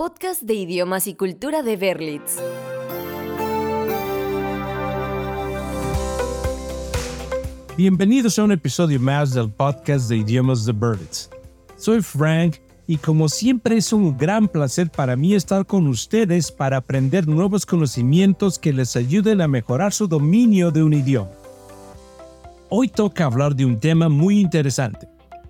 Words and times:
podcast 0.00 0.40
de 0.40 0.54
idiomas 0.54 1.06
y 1.06 1.14
cultura 1.14 1.62
de 1.62 1.76
Berlitz. 1.76 2.38
Bienvenidos 7.76 8.38
a 8.38 8.44
un 8.44 8.52
episodio 8.52 8.98
más 8.98 9.34
del 9.34 9.50
podcast 9.50 10.08
de 10.08 10.16
idiomas 10.16 10.64
de 10.64 10.72
Berlitz. 10.72 11.28
Soy 11.76 12.00
Frank 12.00 12.56
y 12.86 12.96
como 12.96 13.28
siempre 13.28 13.76
es 13.76 13.92
un 13.92 14.16
gran 14.16 14.48
placer 14.48 14.90
para 14.90 15.16
mí 15.16 15.34
estar 15.34 15.66
con 15.66 15.86
ustedes 15.86 16.50
para 16.50 16.78
aprender 16.78 17.28
nuevos 17.28 17.66
conocimientos 17.66 18.58
que 18.58 18.72
les 18.72 18.96
ayuden 18.96 19.42
a 19.42 19.48
mejorar 19.48 19.92
su 19.92 20.08
dominio 20.08 20.70
de 20.70 20.82
un 20.82 20.94
idioma. 20.94 21.32
Hoy 22.70 22.88
toca 22.88 23.26
hablar 23.26 23.54
de 23.54 23.66
un 23.66 23.78
tema 23.78 24.08
muy 24.08 24.40
interesante, 24.40 25.06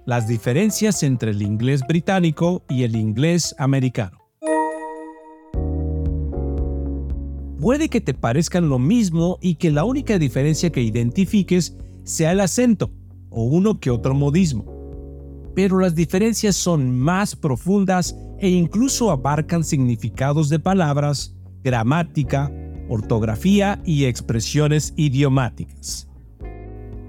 las 0.07 0.27
diferencias 0.27 1.05
entre 1.05 1.31
el 1.31 1.41
inglés 1.41 1.83
británico 1.87 2.65
y 2.69 2.83
el 2.83 2.97
inglés 2.97 3.55
americano. 3.57 4.20
Puede 7.61 7.91
que 7.91 8.01
te 8.01 8.15
parezcan 8.15 8.71
lo 8.71 8.79
mismo 8.79 9.39
y 9.43 9.57
que 9.57 9.71
la 9.71 9.85
única 9.85 10.19
diferencia 10.19 10.71
que 10.71 10.81
identifiques 10.81 11.77
sea 12.05 12.33
el 12.33 12.41
acento 12.41 12.91
o 13.29 13.45
uno 13.45 13.79
que 13.79 13.91
otro 13.91 14.15
modismo. 14.15 14.65
Pero 15.55 15.79
las 15.79 15.95
diferencias 15.95 16.57
son 16.57 16.99
más 16.99 17.37
profundas 17.37 18.17
e 18.39 18.49
incluso 18.49 19.11
abarcan 19.11 19.63
significados 19.63 20.49
de 20.49 20.59
palabras, 20.59 21.37
gramática, 21.63 22.51
ortografía 22.89 23.83
y 23.85 24.07
expresiones 24.07 24.95
idiomáticas. 24.97 26.09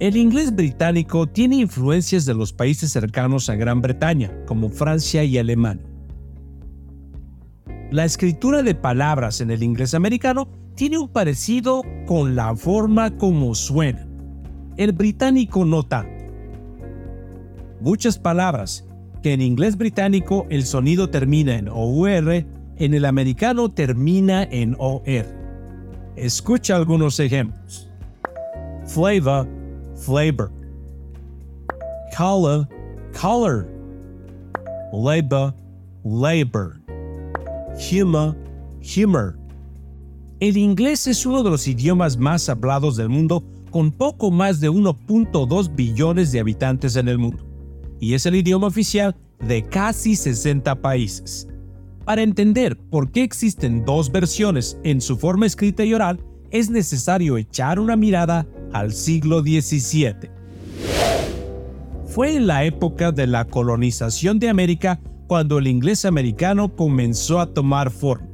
El 0.01 0.17
inglés 0.17 0.53
británico 0.53 1.27
tiene 1.27 1.57
influencias 1.57 2.25
de 2.25 2.33
los 2.33 2.51
países 2.51 2.91
cercanos 2.91 3.49
a 3.49 3.55
Gran 3.55 3.81
Bretaña, 3.81 4.35
como 4.47 4.67
Francia 4.67 5.23
y 5.23 5.37
Alemania. 5.37 5.90
La 7.91 8.05
escritura 8.05 8.63
de 8.63 8.73
palabras 8.73 9.41
en 9.41 9.51
el 9.51 9.63
inglés 9.63 9.93
americano 9.93 10.47
tiene 10.75 10.97
un 10.97 11.09
parecido 11.09 11.83
con 12.07 12.35
la 12.35 12.55
forma 12.55 13.17
como 13.17 13.53
suena. 13.53 14.07
El 14.77 14.93
británico 14.93 15.65
no 15.65 15.83
tanto. 15.83 16.23
Muchas 17.81 18.17
palabras 18.17 18.87
que 19.21 19.33
en 19.33 19.41
inglés 19.41 19.77
británico 19.77 20.47
el 20.49 20.65
sonido 20.65 21.09
termina 21.09 21.55
en 21.57 21.67
OR, 21.67 22.45
en 22.77 22.93
el 22.93 23.03
americano 23.03 23.69
termina 23.69 24.43
en 24.43 24.75
OR. 24.79 25.25
Escucha 26.15 26.77
algunos 26.77 27.19
ejemplos. 27.19 27.89
Flavor 28.85 29.47
flavor. 30.01 30.51
Color, 32.17 32.67
color. 33.13 33.67
Labor, 34.91 35.53
labor. 36.03 36.80
Humor, 37.77 38.35
humor. 38.97 39.39
El 40.39 40.57
inglés 40.57 41.07
es 41.07 41.25
uno 41.25 41.43
de 41.43 41.49
los 41.49 41.67
idiomas 41.67 42.17
más 42.17 42.49
hablados 42.49 42.97
del 42.97 43.09
mundo 43.09 43.43
con 43.69 43.91
poco 43.91 44.31
más 44.31 44.59
de 44.59 44.69
1.2 44.69 45.75
billones 45.75 46.31
de 46.31 46.39
habitantes 46.39 46.95
en 46.95 47.07
el 47.07 47.17
mundo, 47.17 47.45
y 47.99 48.13
es 48.13 48.25
el 48.25 48.35
idioma 48.35 48.67
oficial 48.67 49.15
de 49.39 49.63
casi 49.63 50.15
60 50.15 50.81
países. 50.81 51.47
Para 52.03 52.23
entender 52.23 52.77
por 52.77 53.11
qué 53.11 53.23
existen 53.23 53.85
dos 53.85 54.11
versiones 54.11 54.77
en 54.83 54.99
su 54.99 55.17
forma 55.17 55.45
escrita 55.45 55.85
y 55.85 55.93
oral, 55.93 56.19
es 56.49 56.69
necesario 56.69 57.37
echar 57.37 57.79
una 57.79 57.95
mirada 57.95 58.45
al 58.73 58.91
siglo 58.91 59.41
XVII. 59.41 60.29
Fue 62.05 62.35
en 62.35 62.47
la 62.47 62.65
época 62.65 63.13
de 63.13 63.27
la 63.27 63.45
colonización 63.45 64.37
de 64.39 64.49
América 64.49 64.99
cuando 65.31 65.59
el 65.59 65.67
inglés 65.67 66.03
americano 66.03 66.75
comenzó 66.75 67.39
a 67.39 67.53
tomar 67.53 67.89
forma. 67.89 68.27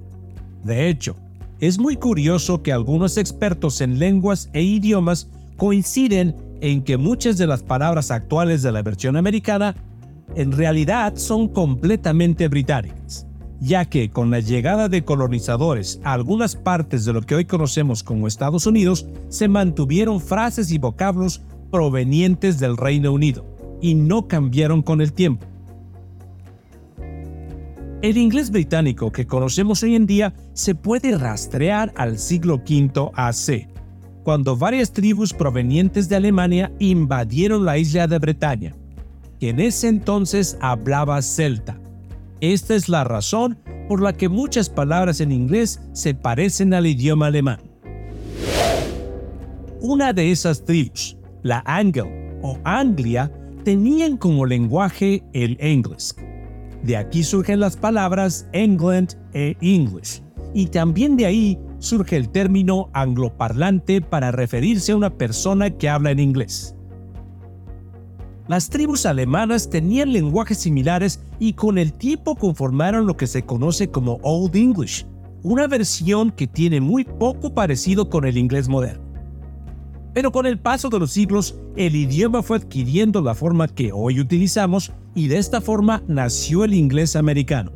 De 0.63 0.89
hecho, 0.89 1.15
es 1.59 1.77
muy 1.77 1.95
curioso 1.95 2.63
que 2.63 2.73
algunos 2.73 3.17
expertos 3.17 3.81
en 3.81 3.99
lenguas 3.99 4.49
e 4.53 4.63
idiomas 4.63 5.29
coinciden 5.57 6.35
en 6.59 6.81
que 6.81 6.97
muchas 6.97 7.37
de 7.37 7.45
las 7.45 7.61
palabras 7.61 8.09
actuales 8.09 8.63
de 8.63 8.71
la 8.71 8.81
versión 8.81 9.15
americana 9.15 9.75
en 10.33 10.51
realidad 10.51 11.17
son 11.17 11.47
completamente 11.47 12.47
británicas 12.47 13.27
ya 13.59 13.85
que 13.85 14.09
con 14.09 14.31
la 14.31 14.39
llegada 14.39 14.89
de 14.89 15.05
colonizadores 15.05 16.01
a 16.03 16.13
algunas 16.13 16.55
partes 16.55 17.05
de 17.05 17.13
lo 17.13 17.21
que 17.21 17.35
hoy 17.35 17.45
conocemos 17.45 18.01
como 18.01 18.27
Estados 18.27 18.65
Unidos, 18.65 19.05
se 19.29 19.47
mantuvieron 19.47 20.19
frases 20.19 20.71
y 20.71 20.79
vocablos 20.79 21.41
provenientes 21.69 22.59
del 22.59 22.75
Reino 22.75 23.11
Unido, 23.11 23.45
y 23.81 23.93
no 23.93 24.27
cambiaron 24.27 24.81
con 24.81 25.01
el 25.01 25.13
tiempo. 25.13 25.45
El 28.01 28.17
inglés 28.17 28.51
británico 28.51 29.11
que 29.11 29.25
conocemos 29.25 29.83
hoy 29.83 29.95
en 29.95 30.05
día 30.05 30.33
se 30.53 30.75
puede 30.75 31.17
rastrear 31.17 31.91
al 31.95 32.19
siglo 32.19 32.55
V 32.55 33.11
AC, 33.15 33.67
cuando 34.23 34.55
varias 34.55 34.91
tribus 34.91 35.33
provenientes 35.33 36.07
de 36.09 36.15
Alemania 36.15 36.71
invadieron 36.79 37.65
la 37.65 37.77
isla 37.77 38.07
de 38.07 38.19
Bretaña, 38.19 38.75
que 39.39 39.49
en 39.49 39.59
ese 39.59 39.87
entonces 39.87 40.57
hablaba 40.61 41.21
celta 41.21 41.79
esta 42.39 42.75
es 42.75 42.87
la 42.87 43.03
razón 43.03 43.57
por 43.87 44.01
la 44.01 44.13
que 44.13 44.29
muchas 44.29 44.69
palabras 44.69 45.21
en 45.21 45.31
inglés 45.31 45.81
se 45.93 46.13
parecen 46.13 46.73
al 46.73 46.85
idioma 46.85 47.27
alemán. 47.27 47.59
Una 49.81 50.13
de 50.13 50.31
esas 50.31 50.63
tribus, 50.63 51.17
la 51.41 51.63
Angel 51.65 52.05
o 52.43 52.59
Anglia, 52.63 53.31
tenían 53.63 54.17
como 54.17 54.45
lenguaje 54.45 55.23
el 55.33 55.57
inglés. 55.63 56.15
De 56.87 56.95
aquí 56.95 57.21
surgen 57.21 57.59
las 57.59 57.75
palabras 57.75 58.47
England 58.53 59.17
e 59.33 59.57
English, 59.59 60.23
y 60.53 60.67
también 60.67 61.17
de 61.17 61.25
ahí 61.25 61.59
surge 61.79 62.15
el 62.15 62.29
término 62.29 62.89
angloparlante 62.93 63.99
para 63.99 64.31
referirse 64.31 64.93
a 64.93 64.95
una 64.95 65.09
persona 65.09 65.69
que 65.69 65.89
habla 65.89 66.11
en 66.11 66.19
inglés. 66.19 66.77
Las 68.47 68.69
tribus 68.69 69.05
alemanas 69.05 69.69
tenían 69.69 70.13
lenguajes 70.13 70.59
similares 70.59 71.19
y 71.39 71.51
con 71.51 71.77
el 71.77 71.91
tiempo 71.91 72.37
conformaron 72.37 73.05
lo 73.05 73.17
que 73.17 73.27
se 73.27 73.43
conoce 73.43 73.89
como 73.89 74.19
Old 74.21 74.55
English, 74.55 75.05
una 75.43 75.67
versión 75.67 76.31
que 76.31 76.47
tiene 76.47 76.79
muy 76.79 77.03
poco 77.03 77.53
parecido 77.53 78.09
con 78.09 78.23
el 78.23 78.37
inglés 78.37 78.69
moderno. 78.69 79.06
Pero 80.17 80.31
con 80.31 80.47
el 80.47 80.57
paso 80.57 80.89
de 80.89 80.97
los 80.97 81.11
siglos, 81.11 81.59
el 81.75 81.95
idioma 81.95 82.41
fue 82.41 82.57
adquiriendo 82.57 83.21
la 83.21 83.35
forma 83.35 83.67
que 83.67 83.91
hoy 83.91 84.19
utilizamos 84.19 84.91
y 85.13 85.27
de 85.27 85.37
esta 85.37 85.61
forma 85.61 86.01
nació 86.07 86.63
el 86.63 86.73
inglés 86.73 87.15
americano. 87.15 87.71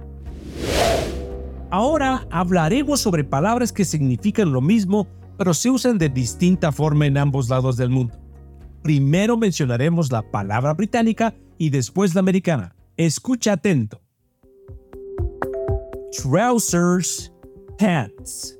Ahora 1.69 2.25
hablaremos 2.31 2.99
sobre 2.99 3.23
palabras 3.23 3.71
que 3.71 3.85
significan 3.85 4.51
lo 4.51 4.59
mismo, 4.59 5.05
pero 5.37 5.53
se 5.53 5.69
usan 5.69 5.99
de 5.99 6.09
distinta 6.09 6.71
forma 6.71 7.05
en 7.05 7.19
ambos 7.19 7.47
lados 7.47 7.77
del 7.77 7.91
mundo. 7.91 8.15
Primero 8.81 9.37
mencionaremos 9.37 10.11
la 10.11 10.23
palabra 10.23 10.73
británica 10.73 11.35
y 11.59 11.69
después 11.69 12.15
la 12.15 12.21
americana. 12.21 12.73
Escucha 12.97 13.53
atento. 13.53 14.01
Trousers, 16.11 17.31
pants. 17.77 18.57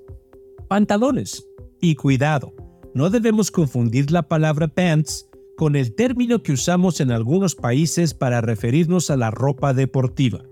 Pantalones. 0.67 1.43
Y 1.81 1.95
cuidado, 1.95 2.53
no 2.94 3.09
debemos 3.09 3.52
confundir 3.52 4.12
la 4.12 4.24
palabra 4.24 4.68
pants 4.68 5.29
con 5.56 5.75
el 5.75 5.94
término 5.94 6.41
que 6.44 6.53
usamos 6.53 7.00
en 7.00 7.12
algunos 7.12 7.56
países 7.56 8.13
para 8.13 8.41
referirnos 8.41 9.09
a 9.09 9.18
la 9.18 9.31
ropa 9.31 9.74
deportiva. 9.74 10.44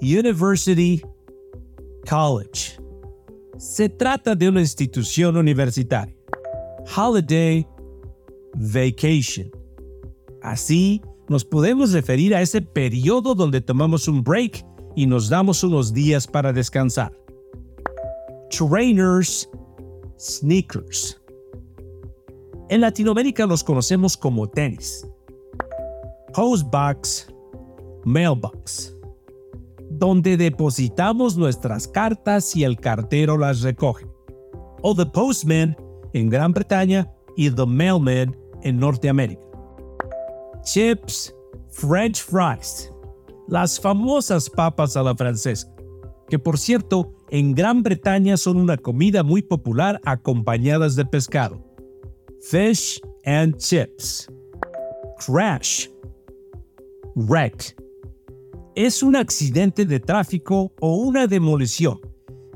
University, 0.00 1.02
college. 2.08 2.78
Se 3.58 3.88
trata 3.88 4.34
de 4.34 4.48
una 4.48 4.60
institución 4.60 5.36
universitaria. 5.36 6.14
Holiday, 6.94 7.66
vacation. 8.54 9.50
Así, 10.42 11.00
nos 11.28 11.44
podemos 11.44 11.92
referir 11.92 12.34
a 12.34 12.42
ese 12.42 12.62
periodo 12.62 13.34
donde 13.34 13.60
tomamos 13.60 14.06
un 14.06 14.22
break 14.22 14.64
y 14.94 15.06
nos 15.06 15.28
damos 15.28 15.64
unos 15.64 15.92
días 15.92 16.26
para 16.26 16.52
descansar. 16.52 17.12
Trainers, 18.50 19.48
sneakers. 20.18 21.20
En 22.68 22.80
Latinoamérica 22.80 23.46
los 23.46 23.62
conocemos 23.62 24.16
como 24.16 24.48
tenis. 24.48 25.06
Postbox, 26.34 27.28
mailbox. 28.04 28.96
Donde 29.90 30.36
depositamos 30.36 31.36
nuestras 31.36 31.86
cartas 31.86 32.54
y 32.56 32.64
el 32.64 32.76
cartero 32.76 33.38
las 33.38 33.62
recoge. 33.62 34.06
O 34.82 34.94
the 34.94 35.06
postman 35.06 35.76
en 36.12 36.28
Gran 36.28 36.52
Bretaña 36.52 37.10
y 37.36 37.50
the 37.50 37.66
mailman 37.66 38.36
en 38.62 38.78
Norteamérica. 38.78 39.46
Chips, 40.64 41.32
French 41.70 42.22
fries, 42.22 42.92
las 43.48 43.78
famosas 43.78 44.50
papas 44.50 44.96
a 44.96 45.02
la 45.02 45.14
francesa, 45.14 45.72
que 46.28 46.38
por 46.38 46.58
cierto 46.58 47.12
en 47.30 47.54
Gran 47.54 47.82
Bretaña 47.82 48.36
son 48.36 48.56
una 48.56 48.76
comida 48.76 49.22
muy 49.22 49.42
popular 49.42 50.00
acompañadas 50.04 50.96
de 50.96 51.04
pescado. 51.04 51.64
Fish 52.40 53.00
and 53.24 53.56
chips. 53.56 54.28
Crash. 55.24 55.88
Wreck. 57.16 57.74
es 58.74 59.02
un 59.02 59.16
accidente 59.16 59.86
de 59.86 59.98
tráfico 59.98 60.70
o 60.80 60.96
una 60.96 61.26
demolición. 61.26 61.98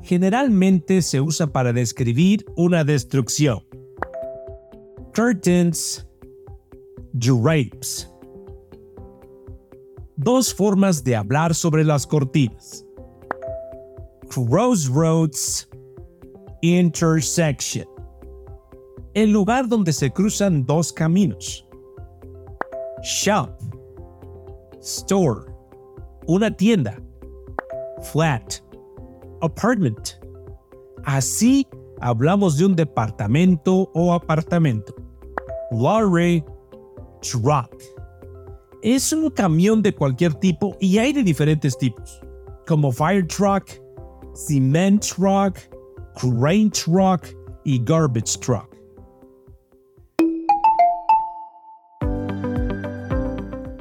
Generalmente 0.03 1.01
se 1.01 1.21
usa 1.21 1.47
para 1.47 1.73
describir 1.73 2.45
una 2.57 2.85
destrucción. 2.85 3.61
Curtains, 5.15 6.07
drapes. 7.13 8.11
Dos 10.17 10.55
formas 10.55 11.03
de 11.03 11.17
hablar 11.17 11.55
sobre 11.55 11.83
las 11.83 12.07
cortinas. 12.07 12.85
Crossroads, 14.31 15.69
intersection. 16.63 17.87
El 19.15 19.31
lugar 19.33 19.69
donde 19.69 19.93
se 19.93 20.11
cruzan 20.11 20.65
dos 20.65 20.93
caminos. 20.93 21.67
Shop, 23.03 23.51
store 24.81 25.51
una 26.31 26.51
tienda. 26.51 26.97
Flat. 28.13 28.63
Apartment. 29.41 30.21
Así 31.05 31.67
hablamos 32.01 32.57
de 32.57 32.67
un 32.67 32.77
departamento 32.77 33.91
o 33.95 34.13
apartamento. 34.13 34.95
Lorry. 35.73 36.45
Truck. 37.21 37.75
Es 38.83 39.13
un 39.13 39.29
camión 39.31 39.83
de 39.83 39.93
cualquier 39.93 40.35
tipo 40.35 40.77
y 40.81 40.99
hay 40.99 41.13
de 41.13 41.23
diferentes 41.23 41.77
tipos, 41.77 42.21
como 42.67 42.91
fire 42.91 43.27
truck, 43.27 43.69
cement 44.35 45.01
truck, 45.01 45.59
crane 46.15 46.71
truck 46.71 47.27
y 47.65 47.83
garbage 47.83 48.39
truck. 48.39 48.71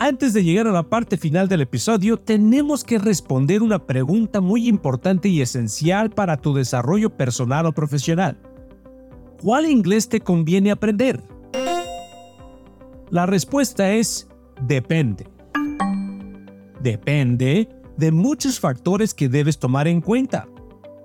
Antes 0.01 0.33
de 0.33 0.43
llegar 0.43 0.65
a 0.65 0.71
la 0.71 0.83
parte 0.83 1.17
final 1.17 1.47
del 1.47 1.61
episodio, 1.61 2.17
tenemos 2.17 2.83
que 2.83 2.97
responder 2.97 3.61
una 3.61 3.85
pregunta 3.85 4.41
muy 4.41 4.67
importante 4.67 5.29
y 5.29 5.41
esencial 5.41 6.09
para 6.09 6.37
tu 6.37 6.53
desarrollo 6.53 7.09
personal 7.09 7.65
o 7.65 7.73
profesional. 7.73 8.37
¿Cuál 9.41 9.69
inglés 9.69 10.09
te 10.09 10.21
conviene 10.21 10.71
aprender? 10.71 11.21
La 13.11 13.25
respuesta 13.25 13.91
es 13.91 14.27
depende. 14.61 15.27
Depende 16.81 17.67
de 17.99 18.11
muchos 18.11 18.59
factores 18.59 19.13
que 19.13 19.29
debes 19.29 19.59
tomar 19.59 19.87
en 19.87 20.01
cuenta. 20.01 20.47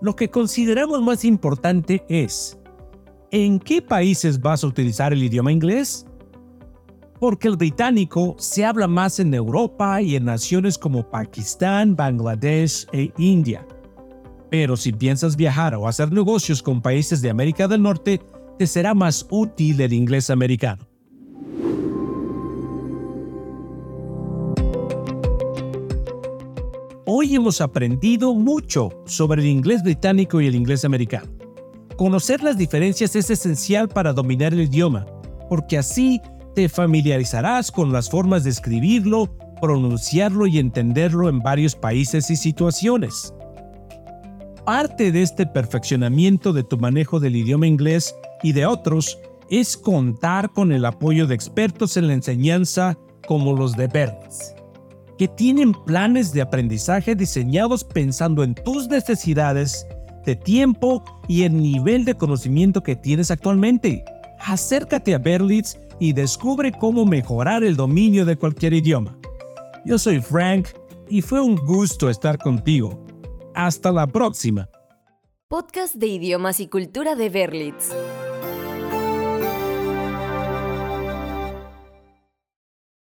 Lo 0.00 0.16
que 0.16 0.30
consideramos 0.30 1.02
más 1.02 1.24
importante 1.24 2.04
es, 2.08 2.58
¿en 3.30 3.58
qué 3.58 3.82
países 3.82 4.40
vas 4.40 4.64
a 4.64 4.68
utilizar 4.68 5.12
el 5.12 5.22
idioma 5.22 5.52
inglés? 5.52 6.06
porque 7.24 7.48
el 7.48 7.56
británico 7.56 8.36
se 8.38 8.66
habla 8.66 8.86
más 8.86 9.18
en 9.18 9.32
Europa 9.32 10.02
y 10.02 10.14
en 10.14 10.26
naciones 10.26 10.76
como 10.76 11.08
Pakistán, 11.08 11.96
Bangladesh 11.96 12.86
e 12.92 13.12
India. 13.16 13.66
Pero 14.50 14.76
si 14.76 14.92
piensas 14.92 15.34
viajar 15.34 15.74
o 15.74 15.88
hacer 15.88 16.12
negocios 16.12 16.62
con 16.62 16.82
países 16.82 17.22
de 17.22 17.30
América 17.30 17.66
del 17.66 17.80
Norte, 17.80 18.20
te 18.58 18.66
será 18.66 18.92
más 18.92 19.26
útil 19.30 19.80
el 19.80 19.94
inglés 19.94 20.28
americano. 20.28 20.86
Hoy 27.06 27.34
hemos 27.34 27.60
aprendido 27.60 28.32
mucho 28.34 28.88
sobre 29.04 29.42
el 29.42 29.48
inglés 29.48 29.82
británico 29.82 30.40
y 30.40 30.46
el 30.46 30.54
inglés 30.54 30.86
americano. 30.86 31.30
Conocer 31.98 32.42
las 32.42 32.56
diferencias 32.56 33.14
es 33.14 33.28
esencial 33.28 33.90
para 33.90 34.14
dominar 34.14 34.54
el 34.54 34.62
idioma, 34.62 35.04
porque 35.50 35.76
así 35.76 36.22
te 36.54 36.66
familiarizarás 36.70 37.70
con 37.70 37.92
las 37.92 38.08
formas 38.08 38.42
de 38.44 38.50
escribirlo, 38.50 39.36
pronunciarlo 39.60 40.46
y 40.46 40.58
entenderlo 40.58 41.28
en 41.28 41.40
varios 41.40 41.74
países 41.74 42.30
y 42.30 42.36
situaciones. 42.36 43.34
Parte 44.64 45.12
de 45.12 45.20
este 45.20 45.44
perfeccionamiento 45.44 46.54
de 46.54 46.64
tu 46.64 46.78
manejo 46.78 47.20
del 47.20 47.36
idioma 47.36 47.66
inglés 47.66 48.14
y 48.42 48.52
de 48.52 48.64
otros 48.64 49.18
es 49.50 49.76
contar 49.76 50.52
con 50.52 50.72
el 50.72 50.86
apoyo 50.86 51.26
de 51.26 51.34
expertos 51.34 51.98
en 51.98 52.06
la 52.06 52.14
enseñanza 52.14 52.96
como 53.28 53.54
los 53.54 53.76
de 53.76 53.88
Berlitz, 53.88 54.54
que 55.18 55.28
tienen 55.28 55.72
planes 55.72 56.32
de 56.32 56.42
aprendizaje 56.42 57.14
diseñados 57.14 57.84
pensando 57.84 58.42
en 58.42 58.54
tus 58.54 58.88
necesidades 58.88 59.86
de 60.24 60.36
tiempo 60.36 61.04
y 61.28 61.42
el 61.42 61.60
nivel 61.60 62.04
de 62.04 62.14
conocimiento 62.14 62.82
que 62.82 62.96
tienes 62.96 63.30
actualmente. 63.30 64.04
Acércate 64.40 65.14
a 65.14 65.18
Berlitz 65.18 65.78
y 66.00 66.12
descubre 66.12 66.72
cómo 66.72 67.06
mejorar 67.06 67.62
el 67.62 67.76
dominio 67.76 68.24
de 68.24 68.36
cualquier 68.36 68.74
idioma. 68.74 69.16
Yo 69.84 69.98
soy 69.98 70.20
Frank 70.20 70.68
y 71.08 71.22
fue 71.22 71.40
un 71.40 71.56
gusto 71.56 72.08
estar 72.08 72.38
contigo. 72.38 73.04
Hasta 73.54 73.92
la 73.92 74.06
próxima. 74.06 74.68
Podcast 75.48 75.94
de 75.94 76.08
idiomas 76.08 76.58
y 76.58 76.68
cultura 76.68 77.14
de 77.14 77.28
Berlitz. 77.28 77.90